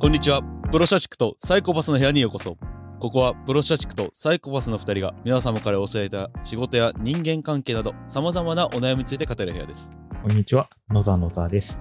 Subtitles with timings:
[0.00, 0.44] こんにちは。
[0.70, 2.56] プロ社畜とサイコパスの部屋にようこそ。
[3.00, 9.90] ここはプロ社畜とサイコパスの2人が皆様から教えた仕事や人間関係など様々なお悩みについて語る部屋です。
[10.22, 11.80] こんにちは、野沢野沢です。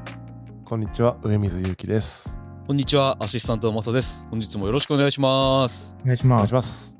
[0.66, 2.40] こんにちは、上水ゆうきです。
[2.66, 3.16] こんにちは。
[3.20, 4.26] アシスタントのマサです。
[4.32, 5.96] 本日もよろしくお願いします。
[6.02, 6.38] お願いします。
[6.38, 6.98] お願いします。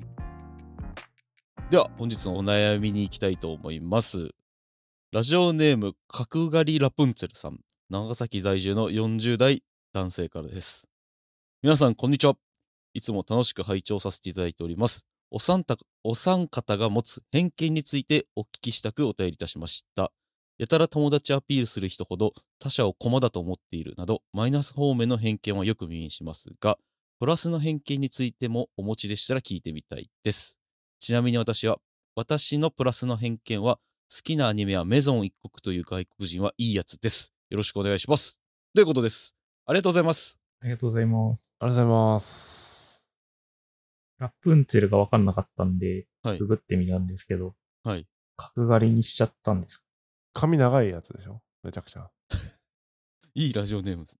[1.68, 4.30] では、本日のお悩みに行きたいと思います。
[5.10, 7.58] ラジオネーム、角刈りラプンツェルさん。
[7.90, 10.87] 長崎在住の40代男性からです。
[11.60, 12.36] 皆さん、こんにちは。
[12.94, 15.08] いつも楽しく拝聴させていただいております。
[15.32, 20.12] お三たお三方が持つ偏見についてお聞きしたくお便りいたしました。
[20.58, 26.78] やたら友達アピールする人ほど他者を駒だと思っているなど、マイナス方面の偏見はよく耳にしますが、
[27.18, 30.60] プラスの偏見についてもお持ちでしたら聞いてみたいです。
[31.00, 31.78] ちなみに私は、
[32.14, 37.32] 私のプラスの偏見は、好きなアニメはメゾン一国という外国人はいいやつです。
[37.50, 38.40] よろしくお願いします。
[38.76, 39.34] ということです。
[39.66, 40.47] ありがとうございます。
[40.60, 41.52] ありがとうございます。
[41.60, 43.06] ありがとうございます。
[44.18, 48.06] ラプンツェルがわかんなかったんで、はいググってみたんですけど、はい。
[48.36, 49.84] 角刈りにしちゃったんですか
[50.32, 51.40] 髪長いやつでしょ？
[51.62, 52.10] めちゃくちゃ。
[53.34, 54.18] いいラジオネームです。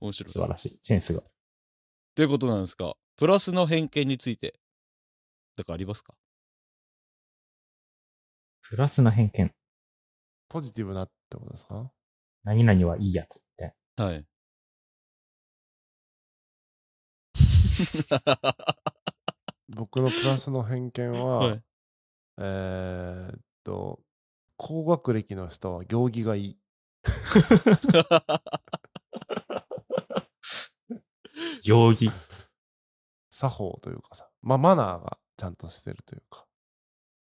[0.00, 0.32] 面白い。
[0.32, 0.78] 素晴らしい。
[0.82, 1.22] センスが。
[2.14, 2.96] ということなんですか？
[3.16, 4.58] プラスの偏見について、
[5.56, 6.14] だかありますか？
[8.62, 9.54] プラスな偏見。
[10.48, 11.90] ポジティブなってことですか？
[12.44, 13.74] 何々はいいやつって。
[13.96, 14.24] はい。
[19.68, 21.62] 僕のプラスの偏見は、はい
[22.38, 24.00] えーっと、
[24.56, 26.58] 高学歴の人は行儀がいい。
[31.64, 32.10] 行儀。
[33.30, 36.46] 作法というかさ、まあ、マナーがちゃんとしてるというか、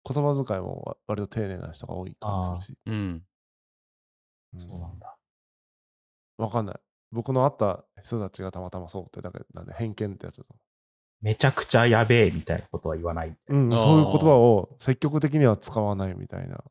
[0.09, 2.78] 言葉遣いもわ割と丁寧な人が多い感じするし。
[2.87, 3.27] うん。
[4.65, 5.17] うんそうなんだ。
[6.39, 6.77] わかんない。
[7.12, 10.61] 僕の会った人たちがたまたまそうってだけなんで偏見ってやつだと思
[11.22, 13.28] めちゃくちゃやべえみたいなことは言わない。
[13.28, 13.37] う。
[13.49, 16.62] うん、そういう言葉を積極的には使わないみたいな。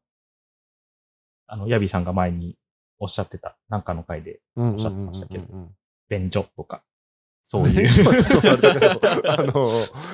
[1.47, 2.57] あの、ヤビさんが前に
[2.99, 5.45] おっしゃってた、なんかの回で、うんおっしゃってましたけど
[6.09, 6.83] 便所とか、
[7.41, 7.91] そういう。
[7.91, 9.01] ちょっとあれだけど、
[9.31, 9.69] あの、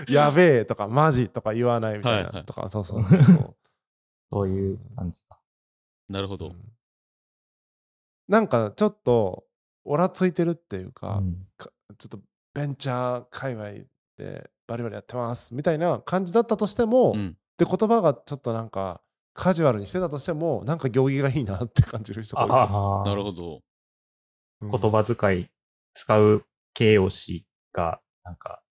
[0.09, 3.55] やべえとか、マジとか言わないみたいはいはないとか、そうそうそうそう。
[4.31, 5.39] そういう感じか。
[6.09, 6.49] なるほど。
[6.49, 6.73] うん
[8.27, 9.45] なんかちょっと、
[9.83, 12.19] オラついてるっていうか、うんかちょっと
[12.53, 13.69] ベンチャー界隈
[14.17, 17.37] でバリバリやってますみたいな感じだったとしても、うん。
[17.57, 19.01] で言葉がちょっとなんか
[19.33, 22.49] カジュアルにしてたとしてもなんか行儀がいいなって感じる人が多い。
[23.09, 23.55] なるほど。
[23.55, 23.61] うん
[24.61, 25.49] 言葉遣い、
[25.95, 26.45] 使う
[26.75, 28.61] 形容詞が、なんか、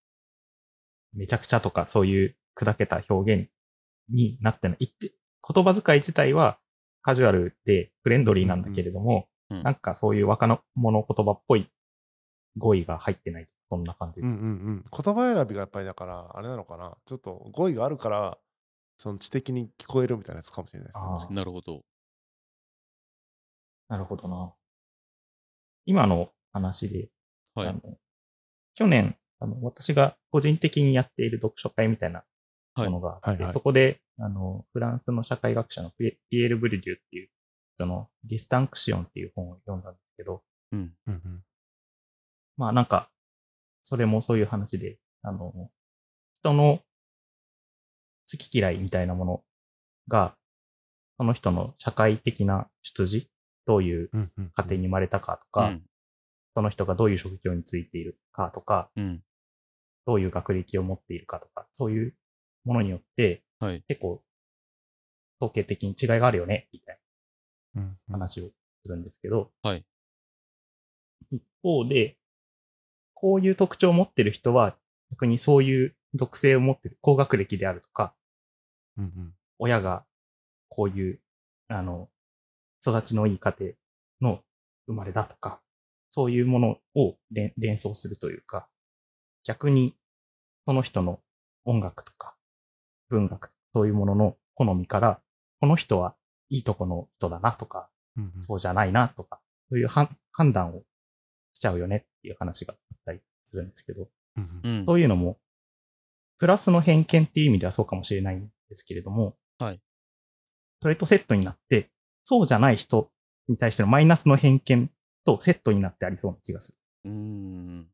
[1.13, 3.49] めちゃくちゃとか、そういう砕けた表現
[4.09, 4.77] になってない。
[4.79, 5.13] 言って、
[5.45, 6.59] 言葉遣い自体は
[7.01, 11.69] カジュアルでフレンドリーなんだけれども、うんなんかそういう若者言葉っぽい
[12.57, 13.47] 語彙が入ってない。
[13.69, 14.25] そんな感じです。
[14.25, 18.37] うんうんうん言葉選びがやっぱりだからあれなのかなちょっと語彙があるから
[18.97, 21.81] その知的に聞こえるみたいなやつかもしれないですねなるほど。
[23.87, 24.53] なるほどな。
[25.85, 27.09] 今の話で、
[27.55, 27.73] はいあ。
[27.73, 27.79] の
[28.75, 32.23] 去年あの、私が個人的にやっている読書会みたいな
[32.75, 37.29] はいものがあって、はいはいそこであのフランスの社会学者のピエピエール・ブルデューっていう
[37.81, 40.93] 人のディスタンクシオンっていう本を読んだんですけど、うん。
[41.07, 41.43] うんうん
[42.57, 43.09] まあなんか、
[43.81, 45.71] それもそういう話で、あの、
[46.41, 46.79] 人の
[48.31, 49.43] 好き嫌いみたいなもの
[50.07, 50.35] が、
[51.17, 53.27] その人の社会的な出自、
[53.65, 54.29] どういう家
[54.63, 55.83] 庭に生まれたかとか、うん。
[56.53, 59.23] その人がどういう職業についているかとか、うん。
[60.05, 62.15] どういう学歴を持っているかとか、そういう
[62.65, 63.81] ものによって、はい。
[63.87, 64.21] 結構、
[65.41, 67.00] 統計的に違いがあるよね、みたいな
[68.09, 68.51] 話を
[68.83, 69.85] するんですけど、はい。
[71.31, 72.17] 一方で、
[73.13, 74.75] こういう特徴を持ってる人は、
[75.11, 78.13] 逆にそういう属性を持ってる、高学歴であるとか、
[78.97, 79.33] うんうん。
[79.59, 80.03] 親が
[80.69, 81.19] こういう、
[81.67, 82.09] あの、
[82.85, 83.73] 育ちのいい家庭
[84.21, 84.43] の
[84.87, 85.61] 生まれだとか、
[86.11, 88.67] そういうものを連連想するというか、
[89.43, 89.95] 逆に
[90.65, 91.19] その人の
[91.65, 92.35] 音楽とか
[93.09, 95.21] 文学、そういうものの好みから、
[95.59, 96.15] この人は
[96.51, 99.39] いいとこの人だなとか、うんうんそうじゃないなとか、
[99.69, 100.83] そういう判判断を
[101.53, 104.85] しちゃうよねっていう話があったりするんですけど、うんううんん。
[104.85, 105.39] そういうのも、
[106.37, 109.81] プラスの偏見っていう意味ではそうかもしれないんですけれども、はい。
[110.81, 111.89] それとセットになって、
[112.23, 113.09] そうじゃない人
[113.47, 114.91] に対してのマイナスの偏見
[115.23, 116.73] とセットになってありそうな気がす
[117.05, 117.11] る。
[117.11, 117.87] うーん。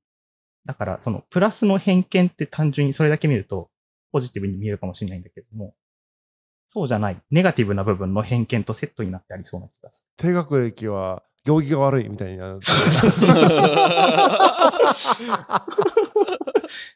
[0.65, 3.69] だから、そのプラスの偏見って単純にそれだけ見ると、
[4.12, 5.75] ポジティブに見えるかもしれないんだけれども、
[6.68, 12.60] そうじゃない、ネガティブな部分の偏見とセットになってありそうな気がす低学歴は行儀が悪いみたいな。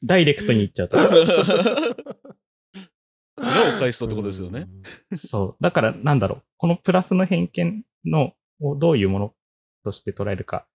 [0.04, 0.98] ダイレクトに言っちゃうと。
[0.98, 1.08] 裏
[3.78, 4.68] を返すとってことですよね。
[5.16, 5.64] そう。
[5.64, 6.44] だから、なんだろう。
[6.58, 9.34] このプラスの偏見の、をどういうもの
[9.86, 10.68] として捉えるか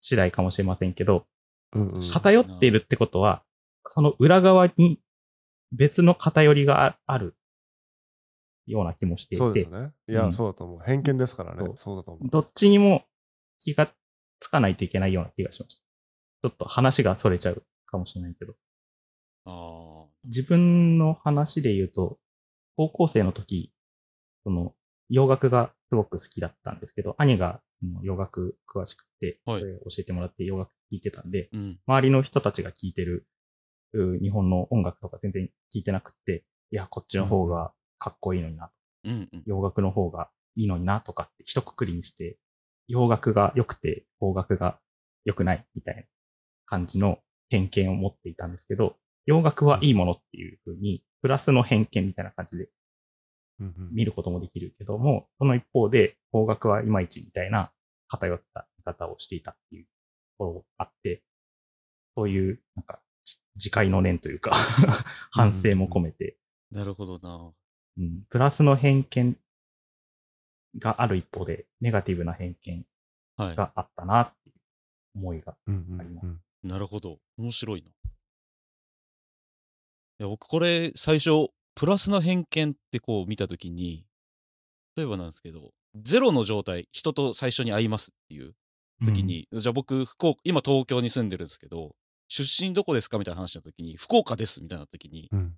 [0.00, 1.26] 次第かもしれませんけど、
[1.72, 2.02] うんうん。
[2.02, 3.44] 偏っているってことは、
[3.86, 5.00] その裏側に
[5.72, 7.36] 別の偏りがあある
[8.70, 9.92] ような気もしていて、そうですよね。
[10.08, 10.80] いうや、んそうだと思う。
[10.84, 11.76] 偏見ですからねそう。
[11.76, 12.28] そうだと思う。
[12.28, 13.04] どっちにも
[13.58, 13.92] 気が
[14.38, 15.82] つかないといけないような気がしました。
[16.42, 18.54] ちょっと話が逸れちゃうかもしれないけど、
[19.46, 22.18] あ自分の話で言うと、
[22.76, 23.72] 高校生の時、
[24.44, 24.74] その、
[25.08, 29.66] 洋楽がすごく好きだったんですけど、兄がその洋楽詳しくて、はい教
[29.98, 31.56] えてもらって洋楽聴いてたんで、あ。
[31.56, 31.80] うん。
[31.86, 33.26] 周りの人たちが聴いてる
[33.92, 38.70] う日本の音楽とか全然聴いてなくって、いや、こっちの方がかっこいいのにな、
[39.04, 39.42] うんうん。
[39.46, 42.38] 洋楽の方がいいのになとかって一括りにして、
[42.88, 44.80] 洋楽が良くて邦楽が
[45.24, 46.02] 良くないみたいな
[46.66, 52.70] 感じの偏見を持っていたんですけど、洋楽はいいものっていうふうに、プラスの偏見みたいな感じで
[53.60, 57.70] うんうん見ることもできるけども、その一方で邦楽はいまいちみたいな
[58.08, 59.90] 偏った見方をしていたっていうと
[60.38, 61.22] ころがあって、
[62.16, 64.52] そういう、なんか、じ自戒の念というか、
[65.30, 66.38] 反省も込めて、
[66.72, 67.52] なるほどな。
[68.00, 69.36] うん、プラスの偏見
[70.78, 72.84] がある一方で、ネガティブな偏見
[73.36, 73.56] はい。
[73.56, 74.54] があったなっていう
[75.16, 75.56] 思いが。
[75.66, 77.18] うんうんありますうんなるほど。
[77.38, 77.88] 面白いな。
[77.88, 77.92] い
[80.18, 84.04] や、僕これ最初、プラスの偏見ってこう見たときに、
[84.94, 88.54] 例えばなんですけど、ゼロの状態、人と最初に会いますっていう
[89.06, 91.96] 時に、じゃあ僕、福岡、今東京に住んでるんですけど、
[92.28, 95.56] 出身どこですかみたいな話の時に、福岡ですみたいな時に、うん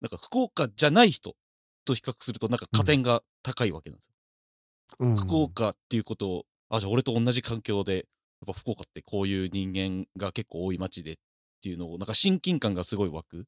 [0.00, 1.36] なんか福岡じゃない人
[1.84, 4.12] と比較すると、なんか加点が高いわけなんですよ。
[4.12, 8.04] うん福岡っていうことを、あ、じゃあ俺と同じ環境で、やっ
[8.46, 11.16] ぱ福岡ってこういう人間が結構多い街でっ
[11.62, 13.44] ていうのを、なんか親近感がすごい湧く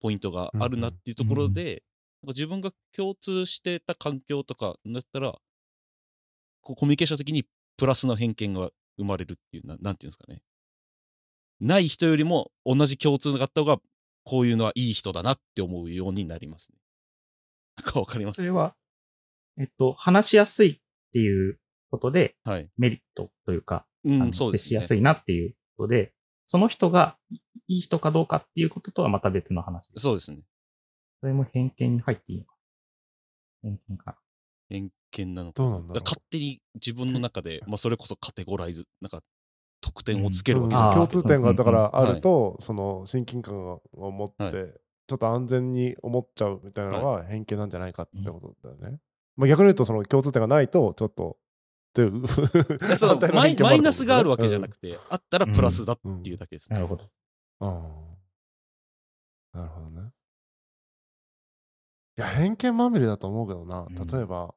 [0.00, 1.82] ポイントがあるなっていうところで、
[2.22, 5.32] なんか自分が共通してた環境とかだったら、
[6.62, 7.44] こうコミュニケーション的に
[7.76, 10.40] プラスの偏見が生まれるっていう、ななんていうんですかね。
[11.60, 13.78] ない人よりも同じ共通があった方が、
[14.24, 16.78] こういうのはいい人だなって思うようになりますね。
[17.84, 18.36] なんかわかります？
[18.36, 18.74] それは、
[19.58, 20.76] えっと、話しやすいっ
[21.12, 21.58] ていう
[21.90, 22.68] ことで、はい。
[22.78, 24.64] メリットというか、うん、そうですね。
[24.64, 26.12] 接しやすいなっていうことで、
[26.46, 27.16] その人が
[27.68, 30.02] いい人かどうかっていうこととはまた別の話です。
[30.02, 30.38] そうですね。
[31.20, 32.54] それも偏見に入っていいのか。
[33.62, 34.16] 偏見か
[34.68, 39.20] 偏見なのかどうなんだろうだから勝手に自分の中で、まあ、それこそカテゴライズなんか
[39.80, 44.72] 得点をつけるわうんけじゃないですか、共通点がだからあると、その親近感を持って、はい
[45.12, 48.98] ちょっと安全に思っちゃうみたいなのが偏見なんじゃないかってことだよね。
[49.36, 51.36] まあ、逆に言うとその共通点がないとちょっと
[51.90, 52.22] っていう
[52.78, 56.76] でその反対 マイマイナスがあるわけじゃなくて、あったらプラスだっていうだけですね。
[56.76, 57.04] なるほど。
[57.60, 58.12] うん
[59.52, 60.10] なるほどね。
[62.16, 63.80] いや、偏見まみれだと思うけどな。
[63.80, 64.54] うん例えば、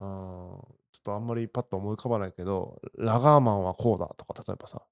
[0.00, 0.66] うん、ちょ
[1.00, 4.82] っとあんまりパッと思い浮かばないけど、ラガーマンはこうだとか、例えばさ、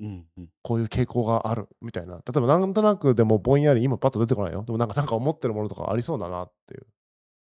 [0.00, 2.14] うんうんこういう傾向があるみたいな。
[2.16, 4.62] 例えばなんとなくでもぼんやり今パッと出てこないよ。
[4.64, 6.86] でもなんか なんか思ってるものとかありそうだなっていう。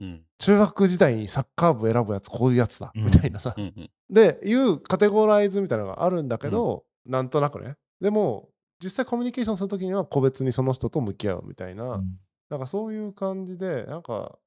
[0.01, 3.53] うん中学時代にサッカー部選ぶやつこういうやつだうんみたいなさ。
[3.57, 7.77] うんうんで、いうカテゴライズみたいなのがあるんだけど、なんとなくね。
[8.01, 8.50] でも、
[8.83, 12.19] 実際コミュニケーションするときには個別にその人と向き合うみたいな、うん
[12.50, 14.38] なんかそういう感じで、なんか、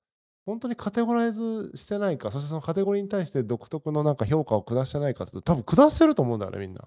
[0.45, 6.87] 本当にカテゴライズしてないか、そしてそのカテゴリーに対して独特のなんか評価を下してないかって、多分下してると思うんだよね、みんな。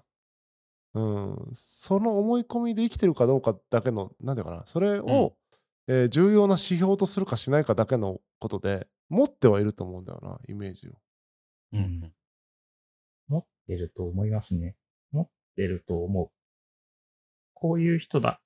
[0.94, 1.50] うん。
[1.52, 5.36] その思い込みで生きてるかどうかだけの、なんていうかな、それを、
[5.86, 10.92] えー重要な指標とするかしないかだけのことで、持ってはいると思うんだよな、イメージを。
[11.72, 12.12] うんうん
[13.28, 14.74] 持ってると思いますね。
[15.12, 16.30] 持ってると思う。
[17.52, 18.40] こういう人だ、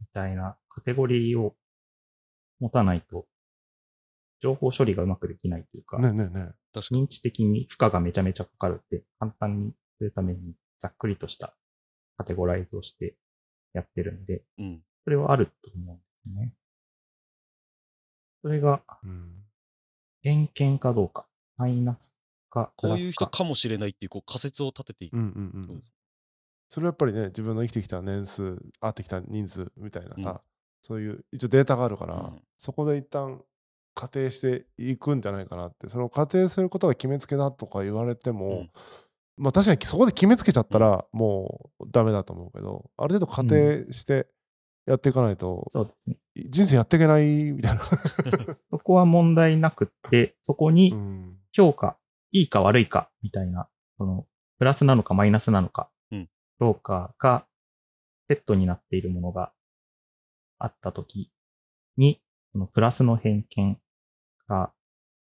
[0.00, 1.56] みたいなカテゴリーを
[2.60, 3.26] 持たないと、
[4.40, 6.50] 情報処理がうまくできないというか、ねえねえね。
[6.74, 11.56] 認知的に負荷がめちゃめちゃかかるって、簡単にするために、ざっくりとした
[12.20, 13.14] カテゴライズをして
[13.72, 16.52] やってるんで、うんそれはあると思うんですね。
[18.42, 19.08] それがえ。
[19.08, 19.32] うん。
[20.22, 22.14] 偏見かどうか、マイナス
[22.50, 23.12] か、プこういう。
[23.12, 25.16] 人かもしれないっていうこう仮説を立てていく。
[25.16, 25.28] うんうん
[25.70, 25.82] うん
[26.68, 30.38] それはやっぱりね自分の生きてきた年数会ってきた人数みたいなさ、うん
[30.82, 33.42] そういう一応データがあるから、うんそこで一旦
[33.94, 38.70] 仮定していくんじゃないかなってその仮定することが決めつけだとか言われても、うん
[39.40, 44.28] まあ確かにそこで決めつけちゃったらもうダメだと思うけどある程度仮定して
[44.86, 46.16] やっていかないと、そうですね。
[46.48, 47.80] 人生やっていけないみたいな、
[48.70, 51.36] そこは問題なくって、そこにうん。
[51.52, 51.98] 評価、
[52.32, 53.68] いいか悪いか、みたいな
[53.98, 54.26] この、
[54.58, 57.46] プラスなのかマイナスなのかうん、どうかが、
[58.28, 59.52] セットになっているものが
[60.58, 61.30] あったとき
[61.98, 63.78] に、そのプラスの偏見
[64.48, 64.72] が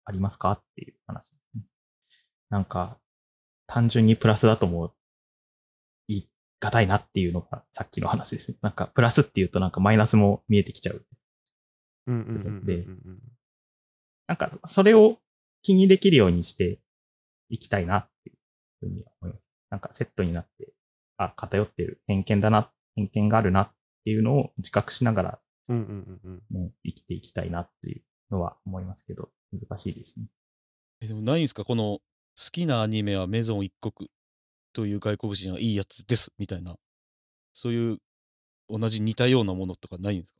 [0.04, 1.64] ありますかっていう話ですね。
[2.50, 2.98] なんか、
[3.72, 4.92] 単純にプラスだとも
[6.08, 6.28] 言い
[6.60, 8.58] 難いなっていうのがさっきの話ですね。
[8.62, 11.06] なんか、プラスっていうとなんかマイナスも見えてきちゃう。
[12.08, 12.86] うんうんうんうんうんで
[14.26, 15.18] なんか、それを
[15.62, 16.80] 気にできるようにして
[17.48, 18.36] いきたいなっていう
[18.80, 19.42] ふうに思います。
[19.70, 20.72] なんかセットになって、
[21.16, 23.72] あ、偏ってる、偏見だな、偏見があるなっ
[24.04, 30.26] ていうのを自覚しながら、うんうんうんうんね、生きていきたいなっていうのは思いますけど、難しいですね。
[31.00, 31.64] えでもないんですか？
[31.64, 32.00] この好
[32.52, 34.10] きなアニメはメゾン一国
[34.72, 36.76] という外国人はいいやつですみたいな
[37.52, 37.98] そういう
[38.68, 40.38] 同じ似たようなものとかないんですか？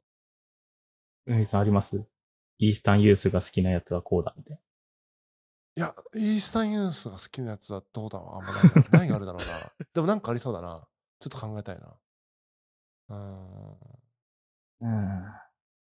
[1.27, 2.07] うみさんあります？
[2.59, 4.61] イースタンユースが好きなやつはこうだみたい
[5.77, 8.85] いや、イースタンユースが好きなやつはどうだろうあんまないな。
[8.91, 9.47] 何があるだろうな。
[9.95, 10.87] でもなんかありそうだな。
[11.21, 11.97] ちょっと考えたいな。
[13.09, 13.79] うーん。
[14.81, 15.47] な。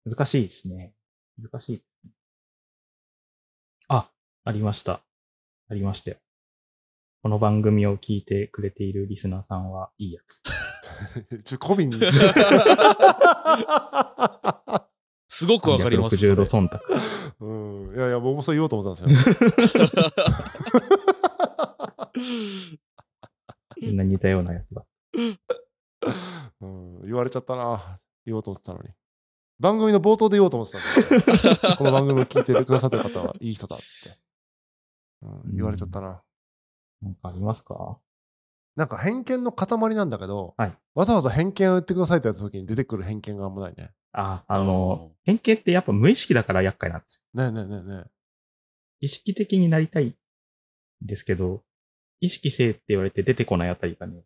[0.05, 0.11] うん。
[0.11, 0.93] 難しいですね。
[1.41, 1.83] 難しい。
[3.87, 4.11] あ、
[4.43, 5.01] ありました。
[5.71, 6.17] ありましたよ。
[7.21, 10.41] この番組を聞いてくれているリスナーさんはいいやつ。
[11.45, 11.93] ちょ、コビに。
[15.27, 17.45] すごくわかりますそ360度れ忖度。
[17.45, 17.95] うん。
[17.95, 19.35] いやいや、僕もそう言おうと思ったんですよ。
[23.79, 24.83] みんな似たようなやつだ。
[26.61, 27.99] うん、言われちゃったな。
[28.25, 28.89] 言おうと思ってたのに。
[29.59, 30.81] 番組の冒頭で言おうと思ってたん
[31.69, 31.77] で。
[31.77, 33.85] この番組を聞いてくださってる方はいい人だって。
[35.21, 36.21] うん、言われちゃったな。
[37.01, 37.99] なんかありますか？
[38.75, 43.91] なんか偏見の塊なんだけど、はいわざわざ偏見を言ってくださいってやった時に出てくる偏見があんまないね。
[44.11, 47.43] あ、あの、偏見ってやっぱ無意識だから厄介なんですよ。
[47.43, 48.09] ねえねえねえねえ。
[49.01, 50.15] 意識的になりたいん
[51.01, 51.63] ですけど、
[52.19, 54.23] 意識せえって言われて出てこないあたりがね、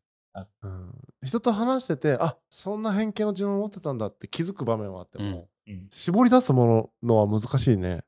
[0.63, 0.91] うん、
[1.23, 5.87] 人と話してて、あそんな偏見を自分持ってたんだって気づく場面はあっても、うんうん。
[5.91, 8.03] 絞り出すもののは難しいね。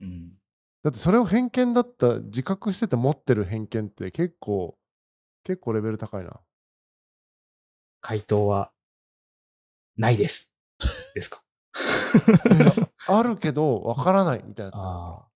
[0.00, 0.32] うん。
[0.84, 4.76] だってそれを偏見だった自覚してて持ってる偏見って結構
[5.42, 6.38] 結構レベル高いな。
[8.02, 8.70] 回答は、
[9.96, 10.52] ないです。
[11.14, 11.42] ですか？
[13.08, 15.26] あるけどわからないみたいな。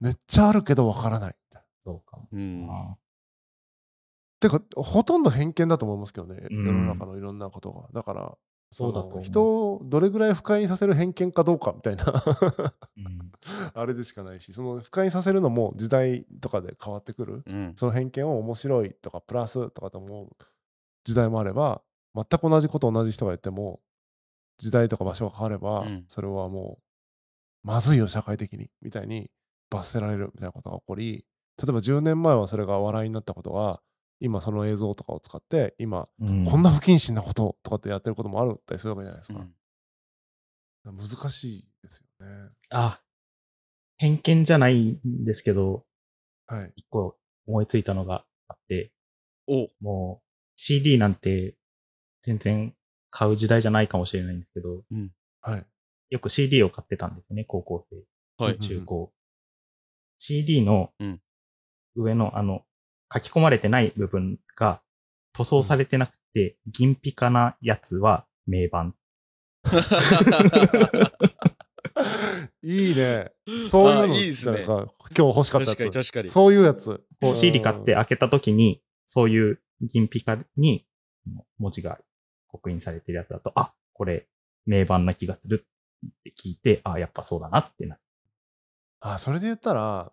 [0.00, 1.68] めっちゃあるけどわからないみたいな。
[1.84, 2.28] そうかも。
[2.32, 2.96] うんあ
[4.40, 7.88] てかほとんど偏見だと思いますけどね、うん世の中のいろんなことが。
[7.92, 8.36] だから
[8.72, 12.04] そうだと人をどれぐらい不快にさせる偏見かどうかみたいな。
[12.96, 13.32] うん。
[13.74, 17.42] あれでしかないしその不快にさせるのも時代とかで変わってくる。
[17.46, 17.72] うん。
[17.76, 20.36] その偏見を面白いとかプラスとかと思う
[21.04, 21.82] 時代もあれば
[22.14, 23.80] 全く同じことを同じ人が言っても
[24.56, 26.04] 時代とか場所が変われば、うん。
[26.08, 26.78] それはも
[27.64, 28.70] うまずいよ社会的に。
[28.80, 29.30] みたいに
[29.68, 31.26] 罰せられるみたいなことが起こり
[31.62, 33.80] 例えば10年前はそれが笑いになったことが
[34.22, 36.44] 今その映像とかを使って今、うん。
[36.44, 39.40] こんな不謹慎なこととかってやってることもあるったりするわけじゃないですか、
[40.84, 40.96] うん。
[40.96, 42.50] 難しいですよね。
[42.70, 43.00] あ、
[43.98, 45.84] 偏見じゃないんですけど、
[46.46, 46.72] はい。
[46.76, 48.92] 一個思いついたのがあって、
[49.48, 49.68] お。
[49.80, 51.56] もう CD なんて
[52.22, 52.74] 全然
[53.10, 54.84] 買う時代じゃないかもしれないんですけど、
[55.40, 55.66] はい。
[56.10, 58.44] よく CD を買ってたんですね、高校生。
[58.44, 58.54] はい。
[58.54, 59.12] うん中高。
[60.18, 61.20] CD のうん。
[61.94, 62.64] 上のあの、
[63.12, 64.80] 書き込まれてない部分が
[65.32, 68.94] 塗装されてなくて、銀ピカなやつは名盤。
[72.62, 73.32] いいね。
[73.70, 74.58] そういうのあいいですね。
[74.58, 74.72] なんか
[75.16, 75.78] 今日欲しかったやつ。
[75.78, 76.28] 確かに確かに。
[76.28, 77.04] そういうやつ。
[77.20, 80.86] こう CD 買って開けた時に、そういう銀ピカに
[81.58, 81.98] 文字が
[82.48, 84.26] 刻印されてるやつだと、あ、これ
[84.66, 85.64] 名盤な気がする
[86.06, 87.98] って聞いて、あ、やっぱそうだなってな。
[89.00, 90.12] あそれで言ったら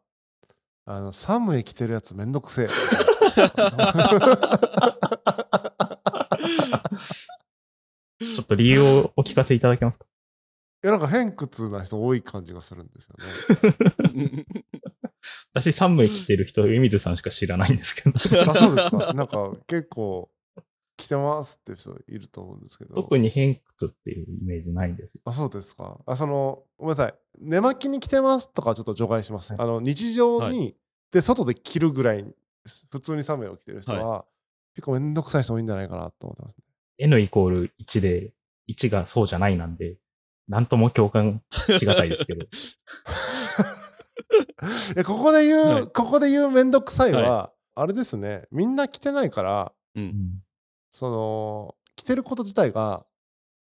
[0.91, 2.67] あのサムへ着てるやつめんどくせえ。
[2.67, 10.05] ちょっと理由をお聞かせいただけますか？
[10.83, 13.15] いやなんか偏屈な人多い感じがするんですよ
[14.15, 14.45] ね。
[15.53, 18.15] 私、サムへ来てる人、湯水さんしか知らないんですけど。
[18.15, 18.19] あ
[18.55, 19.13] そうですか。
[19.13, 20.31] なんか結構
[20.99, 22.93] 着てますって人いると思うんですけど。
[22.93, 25.21] 特に偏屈っていうイメージないんですよ。
[25.23, 25.97] あそうですか。
[26.05, 29.61] あそのごめんなさい寝巻きに着てますとかちょっと除外します、はい。
[29.61, 30.71] あの日常に、は
[31.11, 32.25] で外で着るぐらい
[32.91, 34.25] 普通にサメを着てる人は、
[34.75, 36.63] 結構めんどくさい人多いんじゃないかなと思ってます、ね、
[36.99, 38.33] N イコール1で、
[38.69, 39.97] 1がそうじゃないなんで、
[40.47, 42.45] なんとも共感しがたいですけど。
[44.97, 45.87] えここで言う、はい。
[45.87, 48.45] ここで言うめんどくさいは、あれですね。
[48.51, 50.43] みんな着てないからううんん
[50.91, 53.05] その着てること自体が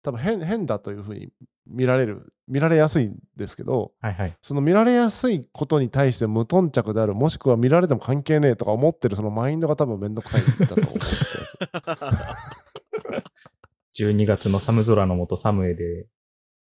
[0.03, 1.31] 多分変変だというふうに
[1.67, 4.37] 見られる見られやすいんですけどはいはい。
[4.41, 11.69] その見られやすいことに対して無頓着であるもしくは見られても関係ねえとか思ってるそのマインドが多分めんどくさいんだと思うんですよ
[13.93, 16.07] 12月の寒空の下、サムエで、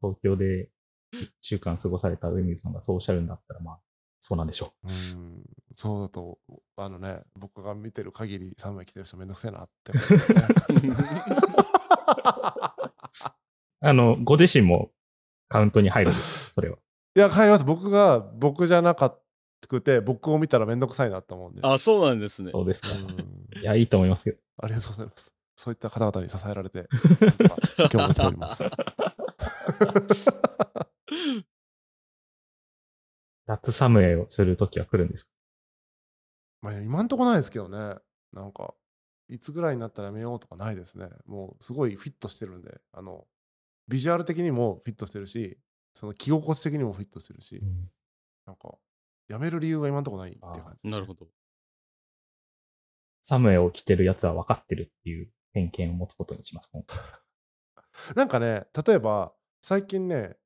[0.01, 0.69] 東京で
[1.13, 3.79] 1週間過ごされた上水さんがそうおっしゃるんだったら、まあ、
[4.23, 4.87] そうなんでしょう
[5.17, 5.43] ん
[5.75, 6.37] そうだと
[6.77, 11.01] あのね僕が見てる限り寒い着てる人めんどくせえなって思うんだよねう。
[13.83, 14.91] あの、ご自身も
[15.49, 16.53] カウントに入るんですか？
[16.53, 16.77] それは。
[17.15, 19.17] いや帰ります僕が僕じゃなか
[19.67, 22.51] くて僕を見たらめんどくさいなと思うんであ、そうなんですね。
[22.51, 22.87] そうですか。
[22.89, 24.37] うんいや、いいと思いますけど。
[24.59, 26.87] ありがとうございますそういった方々に支えられて
[27.79, 28.63] 今日も来ております
[33.55, 35.31] 脱サムエをするときは来るんですか？
[36.61, 37.95] まあ今んとこないですけどね。
[38.33, 38.73] なんか
[39.27, 41.09] いつぐらいになったらやめようとかないですね。
[41.25, 42.79] もうすごいフィットしてるんで。
[42.93, 43.27] あの
[43.87, 45.57] ビジュアル的にもフィットしてるし
[45.93, 47.89] その着心地的にもフィットしてるし、うん。
[48.45, 48.77] なんか
[49.27, 51.27] やめる理由が今んとこないっていう感じなるほど。
[53.23, 56.69] サムエを着てるやつは分かってるっていう偏見を持つことにします。
[56.71, 56.97] 今回。
[58.15, 60.37] なんかね例えば最近ね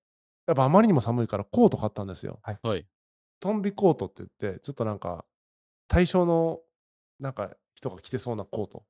[0.47, 2.39] やっぱあまりにも寒いからコート買ったんですよ。
[2.43, 2.87] はい。
[3.45, 5.23] トンビコートって言ってちょっとなんか
[5.87, 6.61] 対象の
[7.19, 8.83] なんか人が着てそうなコート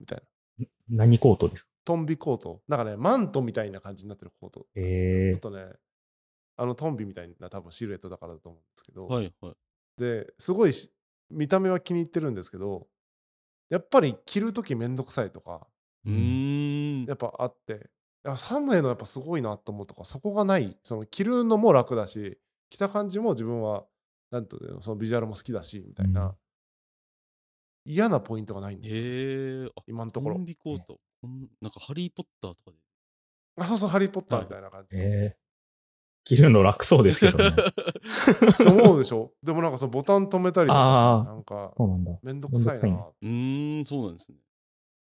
[0.00, 0.22] みたい
[0.58, 1.68] な何コートですか？
[1.84, 5.66] トンビコートなんかねマントみたいな感じになってるコートえー、ちょっとね
[6.56, 9.30] あのトンビみたいな多分シルエットだからだと思うんですけど、はい。
[9.42, 9.54] はい。
[9.98, 10.90] ですごいし
[11.30, 12.86] 見た目は気に入ってるんですけど
[13.68, 15.66] やっぱり着る時めんどくさいとか
[16.06, 17.04] うーん。
[17.04, 17.90] やっぱあって
[18.36, 22.38] サムエのやっぱすごいなと思うとかそこがないその着るのも楽だし
[22.70, 23.84] 着た感じも自分は
[24.30, 26.32] なんとそのビジュアルも好きだしみたいな、うん。
[27.92, 30.36] 嫌なポイントがないんですよ、今のところ。
[30.36, 30.98] コンビコート。
[31.60, 32.76] なんかハリー・ポッターとかで。
[33.60, 35.38] あそうそうハリー・ポッターみたいな感じ、えー、
[36.24, 37.44] 着るの楽そうですけどね。
[38.84, 39.32] 思うでしょ？
[39.42, 41.72] でもなんかそのボタン止めたりとかなんか。
[42.22, 44.38] めんどくさいなうーん、そうなんですね。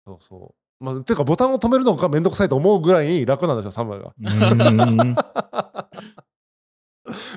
[0.08, 0.84] そうそう。
[0.84, 4.14] まあてかボタンを止めるのがめんどくさいと思うぐらいに楽なんですよサムエが。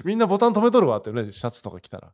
[0.05, 2.13] みんなボタン止めとるわってねシャツとか着たら。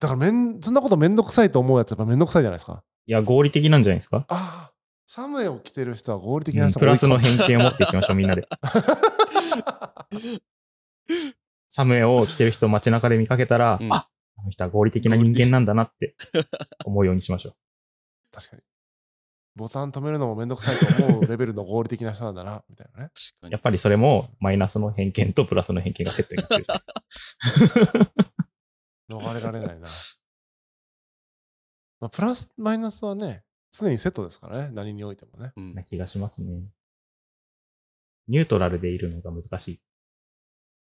[0.00, 2.82] だからめんそんなことめんどくさいと思うやつやっぱめんどくさいじゃないですか。
[3.06, 4.72] いや、合理的なんじゃないですか、ああ
[5.06, 8.48] サムエを着てる人は合理的うなん人プラスの偏見を持っていきましょう、みんなで。
[11.68, 13.92] サムエを着てる人を街中で見かけたら、うん。
[13.92, 16.16] ああの人は合理的な人間なんだなって
[16.84, 17.54] 思うようにしましょう。
[18.32, 18.62] 確かに
[19.56, 23.10] ボタン止めるのもめんどくさいと思うレベルの合理的な人なんだなみたいなね
[23.50, 23.60] やっ。
[23.60, 26.64] ぱりそれもマイナスの偏見とプラスの偏見がセットになってる。
[29.16, 29.86] 逃れられないな、
[32.00, 36.64] まあ、プラスマイナスはね常にセットですからね何においてもねうんな気がしますね。
[38.26, 39.80] ニュートラルでいるのが難しい。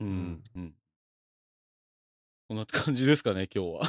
[0.02, 0.44] うん。
[0.56, 0.76] うん。
[2.48, 3.82] こんな感じですかね、今日は。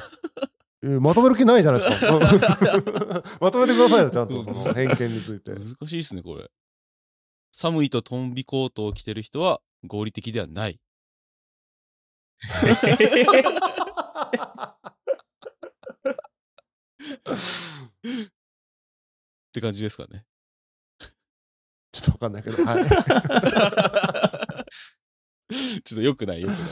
[0.84, 2.12] えーまとめる気ないじゃないですか
[3.40, 6.50] まとめてくださいよちゃんとその偏見について難しいですね、これ。
[7.52, 10.72] 寒いとトンビコートを着てる人は合理的ではない。
[10.72, 10.78] っ
[19.52, 20.24] て感じですかね。
[21.92, 22.84] ちょっとわかんないけどはい
[25.84, 26.62] ちょっと良くない、良くない。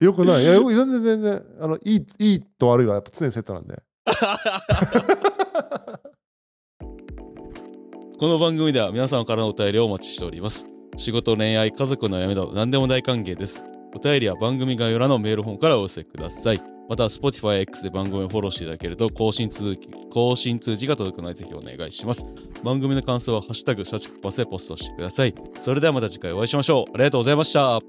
[0.00, 3.82] よくないいやよ全然全然あのいいいいと悪いはやっぱ常にセットなんで
[8.18, 10.66] この番組では皆様からのお便りをお待ちしております。
[10.96, 13.62] 仕事、恋愛、家族の悩みなど何でも大歓迎です。
[13.94, 16.60] お便りは番組概要欄のメール本からお寄せください。
[16.88, 22.26] また、Spotify や X で番組をフォローしていただけると更新通知更新通知が届くのでぜひお願いします。
[22.64, 25.32] 番組の感想はハッシュタグシャチクパスでポストしてください。
[25.60, 26.90] それではまた次回お会いしましょう。
[26.94, 27.76] ありがとうございました。
[27.76, 27.80] あ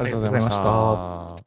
[0.00, 1.37] りがとうございました